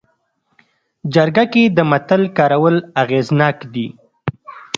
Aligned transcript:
جرګه 1.13 1.45
کې 1.53 1.63
د 1.75 1.77
متل 1.91 2.21
کارول 2.37 2.75
اغېزناک 3.01 3.57
دي 3.73 3.87